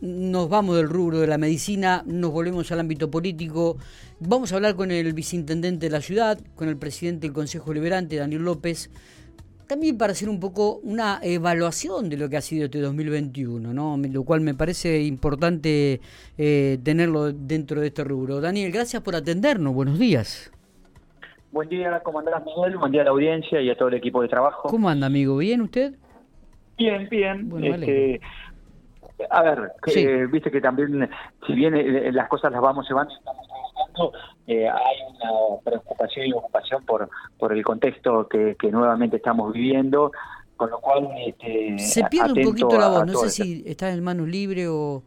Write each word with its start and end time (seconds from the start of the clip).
nos 0.00 0.48
vamos 0.48 0.76
del 0.76 0.88
rubro 0.88 1.20
de 1.20 1.26
la 1.26 1.38
medicina, 1.38 2.02
nos 2.06 2.30
volvemos 2.30 2.70
al 2.72 2.80
ámbito 2.80 3.10
político. 3.10 3.76
Vamos 4.20 4.52
a 4.52 4.56
hablar 4.56 4.76
con 4.76 4.90
el 4.90 5.12
viceintendente 5.12 5.86
de 5.86 5.90
la 5.90 6.00
ciudad, 6.00 6.38
con 6.54 6.68
el 6.68 6.76
presidente 6.76 7.26
del 7.26 7.32
Consejo 7.32 7.72
Liberante, 7.72 8.16
Daniel 8.16 8.42
López, 8.42 8.90
también 9.66 9.98
para 9.98 10.12
hacer 10.12 10.28
un 10.28 10.38
poco 10.38 10.78
una 10.82 11.18
evaluación 11.22 12.08
de 12.08 12.16
lo 12.16 12.28
que 12.28 12.36
ha 12.36 12.40
sido 12.40 12.66
este 12.66 12.80
2021, 12.80 13.72
¿no? 13.72 13.96
lo 13.96 14.22
cual 14.24 14.40
me 14.40 14.54
parece 14.54 15.02
importante 15.02 16.00
eh, 16.38 16.78
tenerlo 16.82 17.32
dentro 17.32 17.80
de 17.80 17.88
este 17.88 18.04
rubro. 18.04 18.40
Daniel, 18.40 18.70
gracias 18.70 19.02
por 19.02 19.16
atendernos, 19.16 19.74
buenos 19.74 19.98
días. 19.98 20.52
Buen 21.50 21.68
día, 21.68 22.00
¿cómo 22.04 22.18
andás 22.18 22.44
Miguel? 22.44 22.76
Buen 22.76 22.92
día 22.92 23.02
a 23.02 23.04
la 23.04 23.10
audiencia 23.10 23.60
y 23.60 23.70
a 23.70 23.76
todo 23.76 23.88
el 23.88 23.94
equipo 23.94 24.22
de 24.22 24.28
trabajo. 24.28 24.68
¿Cómo 24.68 24.88
anda, 24.88 25.06
amigo? 25.06 25.36
¿Bien 25.38 25.62
usted? 25.62 25.94
Bien, 26.76 27.08
bien. 27.08 27.50
este, 27.64 28.20
a 29.30 29.42
ver, 29.42 29.72
eh, 29.94 30.26
viste 30.30 30.50
que 30.50 30.60
también, 30.60 31.08
si 31.46 31.54
bien 31.54 31.74
eh, 31.74 32.12
las 32.12 32.28
cosas 32.28 32.52
las 32.52 32.60
vamos 32.60 32.86
llevando, 32.88 33.14
estamos 33.14 33.46
trabajando, 33.48 34.12
eh, 34.46 34.68
hay 34.68 34.96
una 35.10 35.60
preocupación 35.64 36.26
y 36.26 36.32
ocupación 36.32 36.84
por, 36.84 37.08
por 37.38 37.52
el 37.52 37.64
contexto 37.64 38.28
que, 38.28 38.56
que 38.58 38.70
nuevamente 38.70 39.16
estamos 39.16 39.52
viviendo, 39.52 40.12
con 40.56 40.70
lo 40.70 40.80
cual... 40.80 41.08
Este, 41.26 41.78
Se 41.78 42.04
pierde 42.04 42.40
un 42.40 42.50
poquito 42.50 42.78
la 42.78 42.88
voz, 42.88 43.06
no 43.06 43.14
sé 43.20 43.30
si 43.30 43.64
estás 43.66 43.94
en 43.94 44.04
manos 44.04 44.28
libre 44.28 44.68
o... 44.68 45.02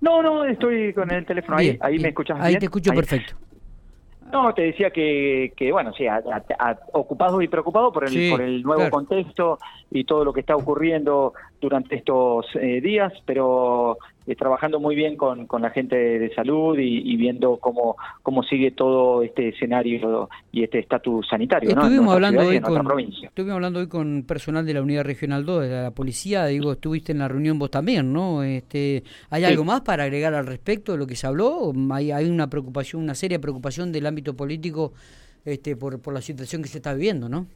No, 0.00 0.22
no, 0.22 0.44
estoy 0.44 0.92
con 0.92 1.10
el 1.12 1.24
teléfono 1.24 1.58
ahí, 1.58 1.78
ahí 1.80 1.98
me 1.98 2.08
escuchas 2.08 2.38
Ahí 2.40 2.58
te 2.58 2.66
escucho 2.66 2.92
perfecto. 2.92 3.34
No, 4.32 4.54
te 4.54 4.62
decía 4.62 4.90
que, 4.90 5.52
que 5.56 5.70
bueno, 5.70 5.92
sí, 5.92 6.06
ocupado 6.92 7.42
y 7.42 7.48
preocupado 7.48 7.92
por 7.92 8.08
el, 8.08 8.30
por 8.30 8.40
el 8.40 8.62
nuevo 8.62 8.88
contexto 8.88 9.58
y 9.90 10.04
todo 10.04 10.24
lo 10.24 10.32
que 10.32 10.40
está 10.40 10.56
ocurriendo 10.56 11.34
durante 11.62 11.94
estos 11.94 12.44
eh, 12.56 12.80
días, 12.80 13.12
pero 13.24 13.96
eh, 14.26 14.34
trabajando 14.34 14.80
muy 14.80 14.96
bien 14.96 15.16
con, 15.16 15.46
con, 15.46 15.62
la 15.62 15.70
gente 15.70 15.96
de 15.96 16.34
salud 16.34 16.76
y, 16.78 17.16
viendo 17.16 17.56
cómo, 17.58 17.96
cómo 18.22 18.42
sigue 18.42 18.72
todo 18.72 19.22
este 19.22 19.50
escenario 19.50 20.28
y 20.50 20.64
este 20.64 20.80
estatus 20.80 21.26
sanitario. 21.28 21.70
Estuvimos, 21.70 22.12
hablando 22.12 22.42
hoy 22.42 22.60
con, 22.60 23.00
estuvimos 23.22 23.54
hablando 23.54 23.78
hoy 23.78 23.86
con 23.86 24.24
personal 24.24 24.66
de 24.66 24.74
la 24.74 24.82
Unidad 24.82 25.04
Regional 25.04 25.46
2, 25.46 25.62
de 25.62 25.82
la 25.82 25.90
policía, 25.92 26.46
digo, 26.46 26.72
estuviste 26.72 27.12
en 27.12 27.20
la 27.20 27.28
reunión 27.28 27.58
vos 27.58 27.70
también, 27.70 28.12
¿no? 28.12 28.42
Este, 28.42 29.04
¿Hay 29.30 29.44
algo 29.44 29.64
más 29.64 29.82
para 29.82 30.02
agregar 30.02 30.34
al 30.34 30.46
respecto 30.46 30.92
de 30.92 30.98
lo 30.98 31.06
que 31.06 31.14
se 31.14 31.28
habló? 31.28 31.72
¿Hay, 31.92 32.10
hay 32.10 32.28
una 32.28 32.50
preocupación, 32.50 33.02
una 33.02 33.14
seria 33.14 33.40
preocupación 33.40 33.92
del 33.92 34.06
ámbito 34.06 34.34
político 34.34 34.92
este, 35.44 35.76
por, 35.76 36.00
por 36.02 36.12
la 36.12 36.20
situación 36.20 36.60
que 36.60 36.68
se 36.68 36.78
está 36.78 36.92
viviendo, 36.92 37.28
¿no? 37.28 37.46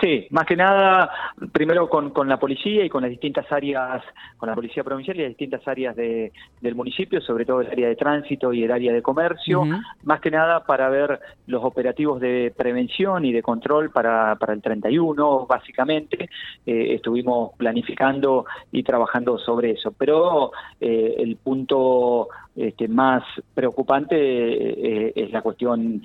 Sí, 0.00 0.26
más 0.30 0.46
que 0.46 0.56
nada, 0.56 1.10
primero 1.52 1.88
con, 1.88 2.10
con 2.10 2.28
la 2.28 2.38
policía 2.38 2.84
y 2.84 2.88
con 2.88 3.02
las 3.02 3.10
distintas 3.10 3.50
áreas, 3.52 4.02
con 4.36 4.48
la 4.48 4.54
policía 4.54 4.82
provincial 4.82 5.16
y 5.16 5.20
las 5.22 5.28
distintas 5.28 5.66
áreas 5.68 5.94
de, 5.94 6.32
del 6.60 6.74
municipio, 6.74 7.20
sobre 7.20 7.44
todo 7.44 7.60
el 7.60 7.68
área 7.68 7.88
de 7.88 7.96
tránsito 7.96 8.52
y 8.52 8.64
el 8.64 8.72
área 8.72 8.92
de 8.92 9.00
comercio, 9.00 9.64
más 10.02 10.20
que 10.20 10.30
nada 10.30 10.64
para 10.64 10.88
ver 10.88 11.20
los 11.46 11.62
operativos 11.62 12.20
de 12.20 12.52
prevención 12.56 13.24
y 13.24 13.32
de 13.32 13.42
control 13.42 13.90
para, 13.90 14.34
para 14.36 14.52
el 14.54 14.62
31, 14.62 15.46
básicamente. 15.46 16.28
Eh, 16.66 16.94
estuvimos 16.94 17.52
planificando 17.56 18.46
y 18.72 18.82
trabajando 18.82 19.38
sobre 19.38 19.72
eso, 19.72 19.92
pero 19.92 20.52
eh, 20.80 21.14
el 21.18 21.36
punto 21.36 22.28
este, 22.54 22.88
más 22.88 23.22
preocupante 23.54 24.16
eh, 24.16 25.12
es 25.14 25.32
la 25.32 25.42
cuestión 25.42 26.02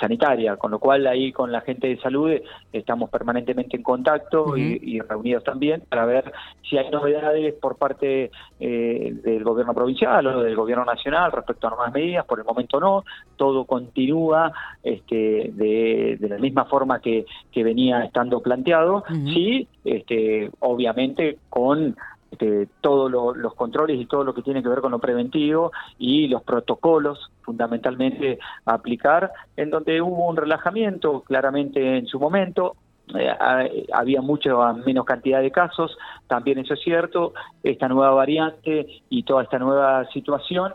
sanitaria, 0.00 0.56
con 0.56 0.70
lo 0.70 0.78
cual 0.78 1.06
ahí 1.06 1.32
con 1.32 1.52
la 1.52 1.60
gente 1.60 1.88
de 1.88 1.98
salud 1.98 2.30
estamos 2.72 3.10
permanentemente 3.10 3.76
en 3.76 3.82
contacto 3.82 4.56
y, 4.56 5.00
reunidos 5.00 5.44
también 5.44 5.82
para 5.88 6.04
ver 6.04 6.32
si 6.68 6.78
hay 6.78 6.90
novedades 6.90 7.54
por 7.54 7.76
parte 7.76 8.30
eh, 8.58 9.14
del 9.22 9.44
gobierno 9.44 9.74
provincial 9.74 10.26
o 10.26 10.42
del 10.42 10.56
gobierno 10.56 10.84
nacional 10.84 11.32
respecto 11.32 11.66
a 11.66 11.70
nuevas 11.70 11.92
medidas. 11.92 12.24
Por 12.24 12.38
el 12.38 12.44
momento 12.44 12.80
no, 12.80 13.04
todo 13.36 13.64
continúa 13.64 14.52
este, 14.82 15.50
de, 15.54 16.18
la 16.28 16.38
misma 16.38 16.64
forma 16.64 17.00
que, 17.00 17.26
que 17.52 17.64
venía 17.64 18.04
estando 18.04 18.40
planteado, 18.40 19.04
sí, 19.08 19.68
este, 19.84 20.50
obviamente 20.60 21.38
con 21.48 21.96
este, 22.30 22.68
todos 22.80 23.10
los 23.10 23.54
controles 23.54 24.00
y 24.00 24.06
todo 24.06 24.24
lo 24.24 24.34
que 24.34 24.42
tiene 24.42 24.62
que 24.62 24.68
ver 24.68 24.80
con 24.80 24.92
lo 24.92 24.98
preventivo 24.98 25.72
y 25.98 26.28
los 26.28 26.42
protocolos 26.42 27.30
fundamentalmente 27.42 28.38
a 28.64 28.74
aplicar, 28.74 29.32
en 29.56 29.70
donde 29.70 30.02
hubo 30.02 30.28
un 30.28 30.36
relajamiento 30.36 31.22
claramente 31.22 31.98
en 31.98 32.06
su 32.06 32.18
momento, 32.18 32.76
eh, 33.14 33.86
había 33.92 34.20
mucho 34.20 34.60
menos 34.84 35.04
cantidad 35.04 35.40
de 35.40 35.52
casos, 35.52 35.96
también 36.26 36.58
eso 36.58 36.74
es 36.74 36.80
cierto, 36.80 37.34
esta 37.62 37.88
nueva 37.88 38.10
variante 38.10 38.86
y 39.08 39.22
toda 39.22 39.44
esta 39.44 39.58
nueva 39.58 40.04
situación 40.10 40.74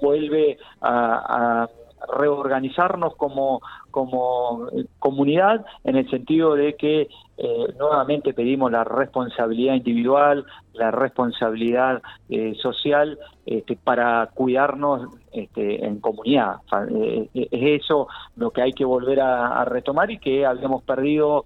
vuelve 0.00 0.58
a 0.80 1.68
reorganizarnos 2.16 3.16
como, 3.16 3.60
como 3.90 4.68
comunidad 4.98 5.64
en 5.84 5.96
el 5.96 6.08
sentido 6.10 6.54
de 6.54 6.74
que 6.76 7.08
eh, 7.38 7.74
nuevamente 7.78 8.32
pedimos 8.32 8.72
la 8.72 8.82
responsabilidad 8.84 9.74
individual, 9.74 10.46
la 10.72 10.90
responsabilidad 10.90 12.02
eh, 12.30 12.54
social 12.62 13.18
este, 13.44 13.76
para 13.76 14.30
cuidarnos 14.32 15.08
este, 15.32 15.84
en 15.84 16.00
comunidad. 16.00 16.56
Eh, 16.90 17.28
es 17.34 17.82
eso 17.82 18.08
lo 18.36 18.50
que 18.50 18.62
hay 18.62 18.72
que 18.72 18.86
volver 18.86 19.20
a, 19.20 19.64
retomar 19.66 20.10
y 20.10 20.18
que 20.18 20.46
habíamos 20.46 20.82
perdido 20.82 21.44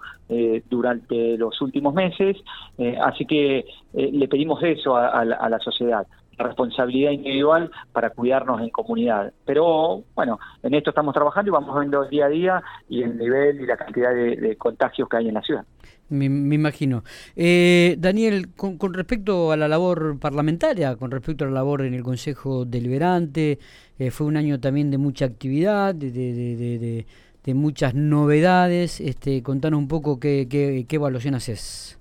durante 0.68 1.36
los 1.36 1.60
últimos 1.60 1.92
meses. 1.92 2.36
así 3.02 3.24
que 3.26 3.64
le 3.92 4.28
pedimos 4.28 4.62
eso 4.62 4.96
a 4.96 5.24
la 5.24 5.58
sociedad 5.58 6.06
responsabilidad 6.40 7.12
individual 7.12 7.70
para 7.92 8.10
cuidarnos 8.10 8.60
en 8.60 8.70
comunidad. 8.70 9.32
Pero 9.44 10.02
bueno, 10.14 10.38
en 10.62 10.74
esto 10.74 10.90
estamos 10.90 11.14
trabajando 11.14 11.50
y 11.50 11.52
vamos 11.52 11.78
viendo 11.78 12.04
día 12.06 12.26
a 12.26 12.28
día 12.28 12.62
y 12.88 13.02
el 13.02 13.16
nivel 13.16 13.60
y 13.60 13.66
la 13.66 13.76
cantidad 13.76 14.14
de, 14.14 14.56
contagios 14.56 15.08
que 15.08 15.16
hay 15.16 15.28
en 15.28 15.34
la 15.34 15.42
ciudad. 15.42 15.64
Me, 16.08 16.24
imagino. 16.26 17.04
Eh, 17.36 17.94
Daniel, 17.98 18.48
con, 18.56 18.78
respecto 18.92 19.52
a 19.52 19.56
la 19.56 19.68
labor 19.68 20.18
parlamentaria, 20.18 20.96
con 20.96 21.10
respecto 21.10 21.44
a 21.44 21.48
la 21.48 21.54
labor 21.54 21.82
en 21.82 21.94
el 21.94 22.02
Consejo 22.02 22.64
Deliberante, 22.64 23.60
eh, 23.98 24.10
fue 24.10 24.26
un 24.26 24.36
año 24.36 24.58
también 24.58 24.90
de 24.90 24.98
mucha 24.98 25.26
actividad, 25.26 25.94
de, 25.94 26.10
de, 26.10 27.06
de, 27.44 27.54
muchas 27.54 27.94
novedades. 27.94 29.00
Este, 29.00 29.42
contanos 29.42 29.78
un 29.78 29.88
poco 29.88 30.18
qué, 30.18 30.48
qué, 30.50 30.84
qué 30.88 30.96
evaluación 30.96 31.36
haces. 31.36 32.00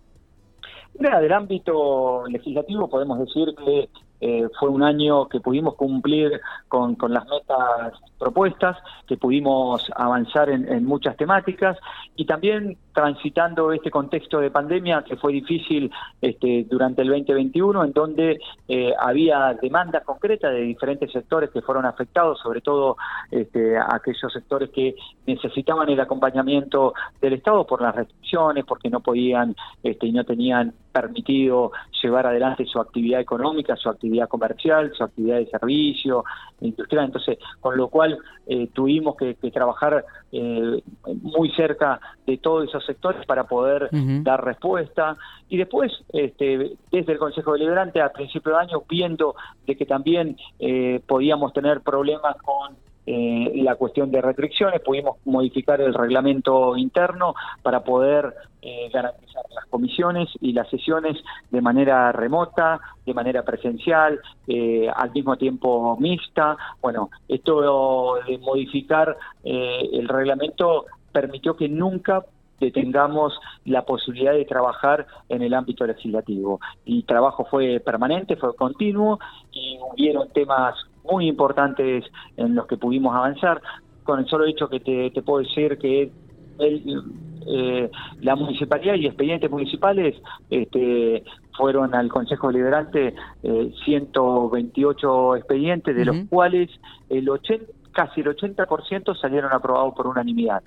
Mira, 0.99 1.21
del 1.21 1.31
ámbito 1.31 2.27
legislativo 2.27 2.89
podemos 2.89 3.19
decir 3.19 3.55
que 3.55 3.89
eh, 4.21 4.47
fue 4.59 4.69
un 4.69 4.83
año 4.83 5.27
que 5.29 5.39
pudimos 5.39 5.75
cumplir 5.75 6.41
con, 6.67 6.95
con 6.95 7.13
las 7.13 7.25
metas 7.27 7.93
propuestas, 8.17 8.77
que 9.07 9.17
pudimos 9.17 9.89
avanzar 9.95 10.49
en, 10.49 10.85
muchas 10.85 11.15
temáticas 11.15 11.77
y 12.15 12.25
también 12.25 12.77
transitando 12.99 13.71
este 13.71 13.89
contexto 13.89 14.41
de 14.41 14.51
pandemia 14.51 15.03
que 15.03 15.15
fue 15.15 15.31
difícil 15.31 15.89
este, 16.19 16.65
durante 16.69 17.01
el 17.01 17.07
2021, 17.07 17.85
en 17.85 17.93
donde 17.93 18.39
eh, 18.67 18.93
había 18.99 19.57
demandas 19.61 20.03
concretas 20.03 20.51
de 20.51 20.59
diferentes 20.59 21.09
sectores 21.09 21.49
que 21.49 21.61
fueron 21.61 21.85
afectados, 21.85 22.39
sobre 22.39 22.59
todo 22.59 22.97
este, 23.31 23.77
aquellos 23.77 24.33
sectores 24.33 24.69
que 24.71 24.95
necesitaban 25.25 25.87
el 25.89 26.01
acompañamiento 26.01 26.93
del 27.21 27.33
Estado 27.33 27.65
por 27.65 27.81
las 27.81 27.95
restricciones, 27.95 28.65
porque 28.65 28.89
no 28.89 28.99
podían 28.99 29.55
este, 29.81 30.07
y 30.07 30.11
no 30.11 30.25
tenían 30.25 30.73
permitido 30.91 31.71
llevar 32.01 32.27
adelante 32.27 32.65
su 32.65 32.79
actividad 32.79 33.21
económica, 33.21 33.75
su 33.77 33.89
actividad 33.89 34.27
comercial, 34.27 34.91
su 34.93 35.03
actividad 35.03 35.37
de 35.37 35.45
servicio, 35.47 36.25
industrial. 36.61 37.05
Entonces, 37.05 37.37
con 37.61 37.77
lo 37.77 37.87
cual 37.87 38.17
eh, 38.47 38.67
tuvimos 38.73 39.15
que, 39.15 39.35
trabajar 39.51 40.05
eh, 40.31 40.81
muy 41.21 41.51
cerca 41.51 41.99
de 42.25 42.37
todos 42.37 42.67
esos 42.67 42.87
sectores 42.89 43.25
para 43.25 43.45
poder 43.45 43.89
dar 43.91 44.43
respuesta. 44.43 45.15
Y 45.47 45.57
después, 45.57 45.91
este, 46.11 46.73
desde 46.91 47.13
el 47.13 47.19
Consejo 47.19 47.53
Deliberante, 47.53 48.01
a 48.01 48.11
principio 48.11 48.53
de 48.53 48.59
año, 48.59 48.83
viendo 48.89 49.35
de 49.67 49.75
que 49.75 49.85
también 49.85 50.37
eh, 50.59 51.01
podíamos 51.05 51.53
tener 51.53 51.81
problemas 51.81 52.35
con 52.37 52.75
eh, 53.11 53.63
la 53.63 53.73
cuestión 53.73 54.11
de 54.11 54.21
restricciones, 54.21 54.81
pudimos 54.81 55.17
modificar 55.25 55.81
el 55.81 55.95
reglamento 55.95 56.77
interno 56.77 57.33
para 57.63 57.83
poder 57.83 58.35
eh, 58.61 58.87
garantizar 58.93 59.41
las 59.55 59.65
comisiones 59.65 60.29
y 60.41 60.53
las 60.53 60.69
sesiones 60.69 61.17
de 61.49 61.59
manera 61.59 62.11
remota, 62.11 62.79
de 63.07 63.15
manera 63.15 63.41
presencial, 63.41 64.19
eh, 64.47 64.87
al 64.95 65.11
mismo 65.11 65.37
tiempo 65.37 65.97
mixta. 65.99 66.55
Bueno, 66.83 67.09
esto 67.27 68.19
de 68.27 68.37
modificar 68.37 69.17
el 69.43 70.07
reglamento 70.07 70.85
permitió 71.11 71.55
que 71.55 71.67
nunca 71.67 72.23
tengamos 72.71 73.33
la 73.65 73.85
posibilidad 73.85 74.33
de 74.33 74.45
trabajar 74.45 75.07
en 75.29 75.41
el 75.41 75.53
ámbito 75.53 75.85
legislativo. 75.85 76.59
Y 76.85 77.03
trabajo 77.03 77.45
fue 77.49 77.79
permanente, 77.79 78.35
fue 78.35 78.55
continuo 78.55 79.19
y 79.51 79.77
hubieron 79.93 80.29
temas 80.29 80.75
muy 81.09 81.27
importantes 81.27 82.05
en 82.37 82.55
los 82.55 82.67
que 82.67 82.77
pudimos 82.77 83.15
avanzar. 83.15 83.61
Con 84.03 84.19
el 84.19 84.27
solo 84.27 84.45
hecho 84.45 84.69
que 84.69 84.79
te, 84.79 85.21
puedo 85.21 85.43
decir 85.43 85.77
que 85.77 86.11
el, 86.59 87.03
eh, 87.47 87.89
la 88.21 88.35
municipalidad 88.35 88.95
y 88.95 89.05
expedientes 89.05 89.49
municipales 89.49 90.15
este, 90.49 91.23
fueron 91.57 91.95
al 91.95 92.09
Consejo 92.09 92.47
Deliberante 92.47 93.13
128 93.41 95.35
expedientes, 95.37 95.95
de 95.95 96.05
los 96.05 96.17
cuales 96.29 96.69
el 97.09 97.29
80, 97.29 97.65
casi 97.91 98.21
el 98.21 98.27
80% 98.27 99.19
salieron 99.19 99.51
aprobados 99.51 99.93
por 99.93 100.07
unanimidad. 100.07 100.63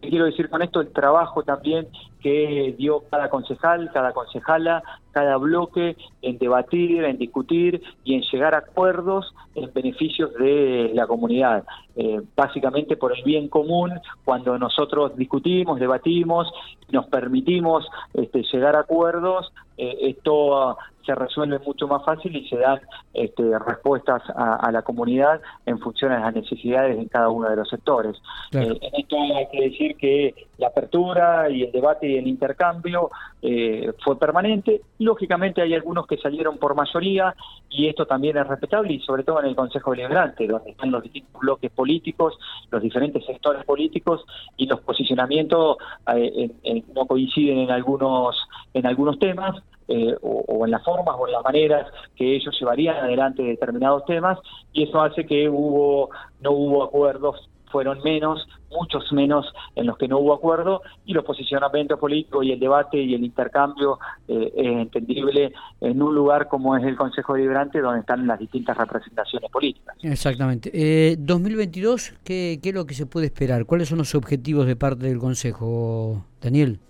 Quiero 0.00 0.24
decir 0.24 0.48
con 0.48 0.62
esto 0.62 0.80
el 0.80 0.92
trabajo 0.92 1.42
también 1.42 1.88
que 2.20 2.74
dio 2.78 3.04
cada 3.10 3.28
concejal, 3.28 3.90
cada 3.92 4.12
concejala, 4.12 4.82
cada 5.12 5.36
bloque 5.36 5.96
en 6.22 6.38
debatir, 6.38 7.04
en 7.04 7.18
discutir 7.18 7.82
y 8.04 8.14
en 8.14 8.22
llegar 8.22 8.54
a 8.54 8.58
acuerdos 8.58 9.34
en 9.54 9.72
beneficios 9.72 10.32
de 10.34 10.90
la 10.94 11.06
comunidad. 11.06 11.64
Eh, 11.96 12.20
básicamente 12.36 12.96
por 12.96 13.16
el 13.16 13.22
bien 13.24 13.48
común, 13.48 13.92
cuando 14.24 14.58
nosotros 14.58 15.16
discutimos, 15.16 15.78
debatimos, 15.78 16.50
nos 16.90 17.06
permitimos 17.06 17.86
este, 18.14 18.42
llegar 18.52 18.76
a 18.76 18.80
acuerdos, 18.80 19.52
eh, 19.76 19.96
esto 20.02 20.78
se 21.04 21.14
resuelve 21.14 21.58
mucho 21.60 21.86
más 21.88 22.04
fácil 22.04 22.34
y 22.36 22.48
se 22.48 22.56
dan 22.56 22.80
este, 23.14 23.58
respuestas 23.58 24.22
a, 24.34 24.70
la 24.70 24.82
comunidad 24.82 25.40
en 25.66 25.78
función 25.78 26.12
a 26.12 26.20
las 26.20 26.34
necesidades 26.34 26.98
en 26.98 27.08
cada 27.08 27.28
uno 27.28 27.48
de 27.48 27.56
los 27.56 27.68
sectores. 27.68 28.16
Eh, 28.52 28.78
en 28.80 28.94
esto 29.00 29.16
hay 29.16 29.46
que 29.50 29.60
decir 29.60 29.96
que 29.96 30.34
la 30.58 30.68
apertura 30.68 31.50
y 31.50 31.62
el 31.62 31.72
debate 31.72 32.08
y 32.08 32.16
el 32.16 32.26
intercambio 32.26 33.10
eh, 33.42 33.92
fue 34.04 34.18
permanente. 34.18 34.82
Lógicamente 34.98 35.62
hay 35.62 35.74
algunos 35.74 36.06
que 36.06 36.18
salieron 36.18 36.58
por 36.58 36.74
mayoría 36.74 37.34
y 37.68 37.88
esto 37.88 38.06
también 38.06 38.36
es 38.36 38.46
respetable 38.46 38.92
y 38.92 39.00
sobre 39.00 39.24
todo 39.24 39.40
en 39.40 39.46
el 39.46 39.56
Consejo 39.56 39.92
Deliberante, 39.92 40.46
donde 40.46 40.70
están 40.70 40.90
los 40.90 41.02
distintos 41.02 41.40
bloques 41.40 41.70
políticos, 41.70 42.38
los 42.70 42.82
diferentes 42.82 43.24
sectores 43.24 43.64
políticos 43.64 44.24
y 44.56 44.66
los 44.66 44.80
posicionamientos 44.80 45.78
eh, 46.14 46.50
no 46.94 47.06
coinciden 47.06 47.58
en 47.58 47.70
algunos 47.70 48.36
en 48.74 48.86
algunos 48.86 49.18
temas, 49.18 49.56
eh, 49.92 50.16
o, 50.22 50.64
en 50.64 50.70
las 50.70 50.84
formas 50.84 51.16
o 51.18 51.26
en 51.26 51.32
las 51.32 51.42
maneras 51.42 51.86
que 52.14 52.36
ellos 52.36 52.56
llevarían 52.58 52.96
adelante 52.96 53.42
determinados 53.42 54.04
temas 54.04 54.38
y 54.72 54.84
eso 54.84 55.00
hace 55.00 55.26
que 55.26 55.48
hubo 55.48 56.10
no 56.40 56.52
hubo 56.52 56.84
acuerdos 56.84 57.50
fueron 57.72 58.00
menos, 58.02 58.46
muchos 58.70 59.10
menos 59.12 59.46
en 59.74 59.86
los 59.86 59.96
que 59.96 60.06
no 60.08 60.18
hubo 60.18 60.32
acuerdo 60.32 60.82
y 61.06 61.12
los 61.12 61.24
posicionamientos 61.24 61.98
políticos 61.98 62.44
y 62.44 62.52
el 62.52 62.60
debate 62.60 63.02
y 63.02 63.14
el 63.14 63.24
intercambio 63.24 63.98
eh, 64.28 64.52
es 64.56 64.66
entendible 64.66 65.52
en 65.80 66.02
un 66.02 66.14
lugar 66.14 66.48
como 66.48 66.76
es 66.76 66.84
el 66.84 66.96
Consejo 66.96 67.34
Deliberante 67.34 67.80
donde 67.80 68.00
están 68.00 68.26
las 68.26 68.38
distintas 68.38 68.76
representaciones 68.76 69.50
políticas. 69.50 69.96
Exactamente. 70.02 70.70
Eh, 70.72 71.16
2022, 71.18 72.14
¿qué, 72.24 72.58
¿qué 72.62 72.68
es 72.68 72.74
lo 72.74 72.86
que 72.86 72.94
se 72.94 73.06
puede 73.06 73.26
esperar? 73.26 73.66
¿Cuáles 73.66 73.88
son 73.88 73.98
los 73.98 74.14
objetivos 74.14 74.66
de 74.66 74.76
parte 74.76 75.06
del 75.06 75.18
Consejo, 75.18 76.24
Daniel? 76.40 76.80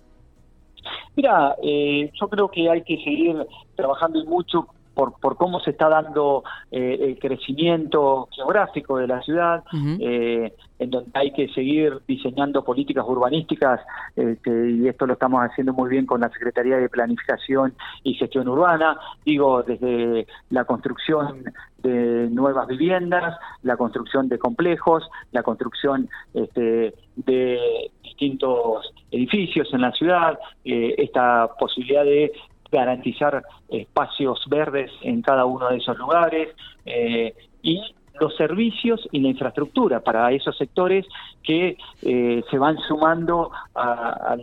Mira, 1.15 1.55
eh, 1.61 2.09
yo 2.19 2.27
creo 2.29 2.49
que 2.49 2.69
hay 2.69 2.83
que 2.83 2.97
seguir 3.03 3.45
trabajando 3.75 4.23
mucho 4.25 4.67
por, 4.93 5.19
por 5.19 5.37
cómo 5.37 5.59
se 5.61 5.71
está 5.71 5.89
dando 5.89 6.43
eh, 6.71 6.97
el 7.01 7.19
crecimiento 7.19 8.27
geográfico 8.31 8.97
de 8.97 9.07
la 9.07 9.21
ciudad, 9.21 9.63
eh, 9.99 10.53
en 10.79 10.89
donde 10.89 11.11
hay 11.13 11.31
que 11.31 11.47
seguir 11.49 11.99
diseñando 12.07 12.63
políticas 12.63 13.05
urbanísticas, 13.07 13.81
este, 14.15 14.71
y 14.71 14.87
esto 14.87 15.05
lo 15.05 15.13
estamos 15.13 15.41
haciendo 15.43 15.73
muy 15.73 15.89
bien 15.89 16.05
con 16.05 16.21
la 16.21 16.29
Secretaría 16.29 16.77
de 16.77 16.89
Planificación 16.89 17.73
y 18.03 18.15
Gestión 18.15 18.47
Urbana, 18.47 18.97
digo, 19.25 19.63
desde 19.63 20.27
la 20.49 20.65
construcción 20.65 21.43
de 21.83 22.29
nuevas 22.31 22.67
viviendas, 22.67 23.37
la 23.63 23.77
construcción 23.77 24.27
de 24.29 24.37
complejos, 24.37 25.09
la 25.31 25.43
construcción 25.43 26.09
este, 26.33 26.93
de 27.15 27.91
distintos 28.03 28.93
edificios 29.11 29.67
en 29.73 29.81
la 29.81 29.91
ciudad, 29.91 30.37
eh, 30.65 30.95
esta 30.97 31.49
posibilidad 31.59 32.03
de 32.03 32.31
garantizar 32.71 33.43
espacios 33.69 34.43
verdes 34.49 34.91
en 35.01 35.21
cada 35.21 35.45
uno 35.45 35.69
de 35.69 35.77
esos 35.77 35.97
lugares 35.97 36.49
eh, 36.85 37.33
y 37.61 37.81
los 38.19 38.35
servicios 38.35 39.07
y 39.11 39.19
la 39.19 39.29
infraestructura 39.29 39.99
para 39.99 40.31
esos 40.31 40.57
sectores 40.57 41.05
que 41.43 41.77
eh, 42.01 42.43
se 42.49 42.57
van 42.57 42.77
sumando 42.87 43.51
a, 43.75 44.35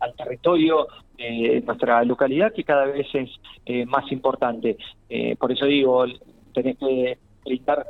al 0.00 0.14
territorio 0.16 0.86
de 1.16 1.62
nuestra 1.66 2.04
localidad 2.04 2.52
que 2.52 2.64
cada 2.64 2.86
vez 2.86 3.06
es 3.14 3.30
más 3.86 4.10
importante. 4.12 4.76
por 5.38 5.50
eso 5.50 5.66
digo, 5.66 6.04
tenés 6.52 6.76
que 6.78 7.18
brindar 7.44 7.86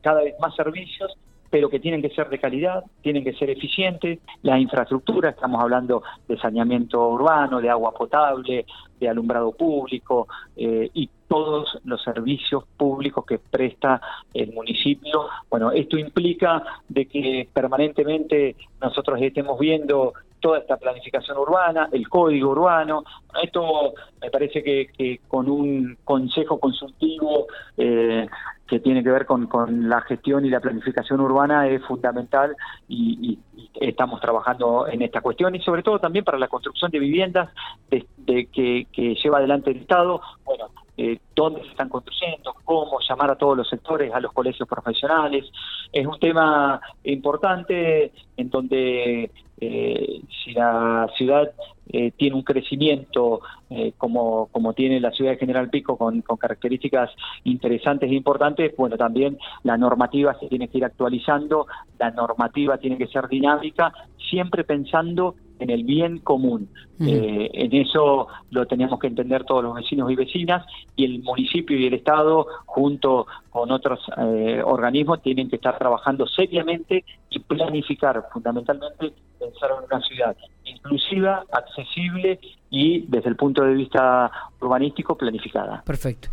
cada 0.00 0.22
vez 0.22 0.34
más 0.40 0.54
servicios 0.54 1.12
pero 1.52 1.68
que 1.68 1.80
tienen 1.80 2.00
que 2.00 2.08
ser 2.08 2.30
de 2.30 2.38
calidad, 2.38 2.82
tienen 3.02 3.22
que 3.22 3.34
ser 3.34 3.50
eficientes, 3.50 4.20
la 4.40 4.58
infraestructura, 4.58 5.28
estamos 5.28 5.60
hablando 5.60 6.02
de 6.26 6.38
saneamiento 6.38 7.06
urbano, 7.10 7.60
de 7.60 7.68
agua 7.68 7.92
potable, 7.92 8.64
de 8.98 9.08
alumbrado 9.08 9.52
público 9.52 10.28
eh, 10.56 10.88
y 10.94 11.10
todos 11.28 11.78
los 11.84 12.02
servicios 12.02 12.64
públicos 12.78 13.26
que 13.26 13.38
presta 13.38 14.00
el 14.32 14.54
municipio. 14.54 15.26
Bueno, 15.50 15.70
esto 15.72 15.98
implica 15.98 16.62
de 16.88 17.04
que 17.04 17.46
permanentemente 17.52 18.56
nosotros 18.80 19.20
estemos 19.20 19.58
viendo 19.58 20.14
toda 20.40 20.58
esta 20.58 20.78
planificación 20.78 21.36
urbana, 21.36 21.90
el 21.92 22.08
código 22.08 22.50
urbano. 22.50 23.04
Esto 23.42 23.92
me 24.22 24.30
parece 24.30 24.62
que, 24.62 25.20
con 25.28 25.50
un 25.50 25.98
consejo 26.02 26.58
consultivo 26.58 27.46
eh, 27.76 28.26
que 28.72 28.80
tiene 28.80 29.04
que 29.04 29.10
ver 29.10 29.26
con, 29.26 29.50
la 29.86 30.00
gestión 30.00 30.46
y 30.46 30.48
la 30.48 30.58
planificación 30.58 31.20
urbana 31.20 31.68
es 31.68 31.84
fundamental 31.84 32.56
y, 32.88 33.38
estamos 33.74 34.18
trabajando 34.20 34.86
en 34.86 35.02
esta 35.02 35.20
cuestión 35.20 35.54
y 35.54 35.60
sobre 35.60 35.82
todo 35.82 35.98
también 35.98 36.24
para 36.24 36.38
la 36.38 36.48
construcción 36.48 36.90
de 36.90 36.98
viviendas 36.98 37.50
de, 37.90 38.46
que, 38.46 38.86
lleva 39.22 39.38
adelante 39.38 39.72
el 39.72 39.78
Estado. 39.78 40.22
Bueno, 40.44 40.70
eh, 40.96 41.18
dónde 41.34 41.62
se 41.62 41.68
están 41.68 41.90
construyendo, 41.90 42.54
cómo 42.64 42.98
llamar 43.06 43.32
a 43.32 43.36
todos 43.36 43.58
los 43.58 43.68
sectores, 43.68 44.10
a 44.14 44.20
los 44.20 44.32
colegios 44.32 44.66
profesionales. 44.66 45.50
Es 45.92 46.06
un 46.06 46.18
tema 46.18 46.80
importante 47.04 48.12
en 48.36 48.50
donde 48.50 49.30
eh, 49.60 50.22
si 50.42 50.52
la 50.52 51.08
ciudad 51.16 51.52
eh, 51.88 52.10
tiene 52.16 52.34
un 52.34 52.42
crecimiento 52.42 53.42
eh, 53.70 53.92
como, 53.98 54.46
como 54.46 54.72
tiene 54.72 54.98
la 54.98 55.10
ciudad 55.12 55.32
de 55.32 55.36
General 55.36 55.68
Pico 55.68 55.96
con, 55.96 56.22
con, 56.22 56.36
características 56.36 57.10
interesantes 57.44 58.10
e 58.10 58.14
importantes, 58.14 58.74
bueno, 58.76 58.96
también 58.96 59.38
la 59.62 59.76
normativa 59.76 60.34
se 60.40 60.48
tiene 60.48 60.68
que 60.68 60.78
ir 60.78 60.84
actualizando, 60.84 61.66
la 61.98 62.10
normativa 62.10 62.78
tiene 62.78 62.98
que 62.98 63.06
ser 63.06 63.28
dinámica, 63.28 63.92
siempre 64.30 64.64
pensando 64.64 65.36
en 65.62 65.70
el 65.70 65.84
bien 65.84 66.18
común. 66.18 66.68
Eh, 67.00 67.50
en 67.52 67.74
eso 67.74 68.28
lo 68.50 68.66
tenemos 68.66 69.00
que 69.00 69.08
entender 69.08 69.44
todos 69.44 69.64
los 69.64 69.74
vecinos 69.74 70.10
y 70.10 70.14
vecinas 70.14 70.64
y 70.94 71.04
el 71.04 71.22
municipio 71.22 71.76
y 71.76 71.86
el 71.86 71.94
Estado, 71.94 72.46
junto 72.66 73.26
con 73.50 73.70
otros 73.70 74.00
eh, 74.18 74.62
organismos, 74.64 75.22
tienen 75.22 75.48
que 75.48 75.56
estar 75.56 75.78
trabajando 75.78 76.26
seriamente 76.26 77.04
y 77.30 77.38
planificar, 77.40 78.24
fundamentalmente, 78.32 79.12
pensar 79.38 79.70
en 79.78 79.84
una 79.84 80.04
ciudad 80.06 80.36
inclusiva, 80.64 81.44
accesible 81.50 82.38
y 82.70 83.00
desde 83.08 83.28
el 83.28 83.36
punto 83.36 83.64
de 83.64 83.74
vista 83.74 84.30
urbanístico 84.60 85.16
planificada. 85.16 85.82
Perfecto. 85.84 86.28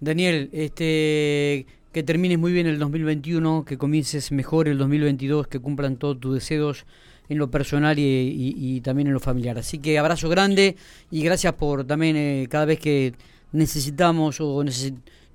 Daniel, 0.00 0.48
este 0.52 1.66
que 1.92 2.02
termines 2.02 2.38
muy 2.38 2.52
bien 2.52 2.66
el 2.66 2.78
2021, 2.80 3.64
que 3.64 3.78
comiences 3.78 4.32
mejor 4.32 4.66
el 4.66 4.78
2022, 4.78 5.46
que 5.46 5.60
cumplan 5.60 5.96
todos 5.96 6.18
tus 6.18 6.34
deseos 6.34 6.86
en 7.28 7.38
lo 7.38 7.50
personal 7.50 7.96
y, 7.98 8.80
también 8.82 9.08
en 9.08 9.14
lo 9.14 9.20
familiar. 9.20 9.58
Así 9.58 9.80
que 9.80 9.98
abrazo 9.98 10.28
grande 10.28 10.76
y 11.10 11.22
gracias 11.22 11.54
por 11.54 11.84
también 11.86 12.16
eh, 12.16 12.46
cada 12.50 12.64
vez 12.64 12.78
que 12.78 13.14
necesitamos 13.52 14.40
o 14.40 14.62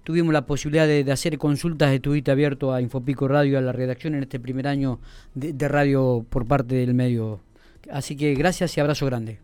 tuvimos 0.03 0.33
la 0.33 0.45
posibilidad 0.45 0.87
de, 0.87 1.09
hacer 1.11 1.37
consultas, 1.37 1.91
estuviste 1.91 2.31
abierto 2.31 2.73
a 2.73 2.81
Infopico 2.81 3.27
Radio, 3.27 3.57
a 3.57 3.61
la 3.61 3.71
redacción 3.71 4.15
en 4.15 4.23
este 4.23 4.39
primer 4.39 4.67
año 4.67 4.99
de, 5.33 5.67
radio 5.67 6.25
por 6.29 6.47
parte 6.47 6.75
del 6.75 6.93
medio. 6.93 7.39
Así 7.91 8.17
que 8.17 8.33
gracias 8.33 8.77
y 8.77 8.81
abrazo 8.81 9.05
grande. 9.05 9.39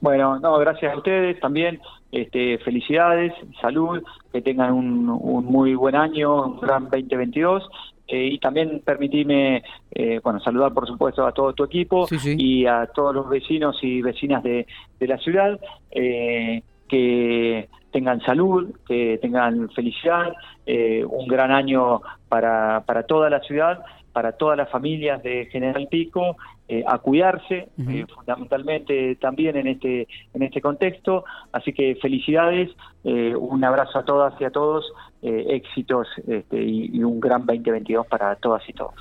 Bueno, 0.00 0.38
no, 0.38 0.58
gracias 0.58 0.92
a 0.92 0.96
ustedes 0.96 1.38
también. 1.40 1.80
Este, 2.12 2.58
felicidades, 2.58 3.32
salud, 3.60 4.02
que 4.32 4.42
tengan 4.42 4.72
un, 4.72 5.08
un 5.08 5.44
muy 5.44 5.74
buen 5.74 5.96
año, 5.96 6.44
un 6.44 6.60
gran 6.60 6.84
2022 6.84 7.64
eh, 8.06 8.28
y 8.32 8.38
también 8.38 8.82
permitime, 8.84 9.62
eh, 9.90 10.20
bueno, 10.22 10.38
saludar 10.40 10.74
por 10.74 10.86
supuesto 10.86 11.26
a 11.26 11.32
todo 11.32 11.54
tu 11.54 11.64
equipo 11.64 12.06
y 12.36 12.66
a 12.66 12.86
todos 12.86 13.14
los 13.14 13.28
vecinos 13.28 13.78
y 13.82 14.02
vecinas 14.02 14.42
de, 14.42 14.66
de 15.00 15.06
la 15.06 15.16
ciudad, 15.18 15.58
eh, 15.90 16.62
que 16.86 17.68
tengan 17.90 18.20
salud, 18.20 18.74
que 18.86 19.18
tengan 19.22 19.70
felicidad, 19.70 20.34
un 20.66 21.26
gran 21.28 21.50
año 21.50 22.02
para, 22.28 22.82
para 22.84 23.04
toda 23.04 23.30
la 23.30 23.40
ciudad, 23.40 23.80
para 24.14 24.32
todas 24.32 24.56
las 24.56 24.70
familias 24.70 25.22
de 25.22 25.46
General 25.52 25.86
Pico, 25.90 26.36
a 26.86 26.98
cuidarse, 26.98 27.68
fundamentalmente 28.14 29.16
también 29.16 29.54
en 29.56 29.66
este, 29.66 30.08
en 30.32 30.42
este 30.42 30.62
contexto. 30.62 31.24
Así 31.52 31.74
que 31.74 31.96
felicidades, 31.96 32.70
un 33.04 33.62
abrazo 33.64 33.98
a 33.98 34.04
todas 34.04 34.40
y 34.40 34.44
a 34.44 34.50
todos 34.50 34.90
eh, 35.26 35.46
éxitos 35.56 36.06
este, 36.28 36.62
y, 36.62 36.90
y 36.92 37.02
un 37.02 37.18
gran 37.18 37.46
2022 37.46 38.06
para 38.08 38.36
todas 38.36 38.62
y 38.68 38.74
todos. 38.74 38.92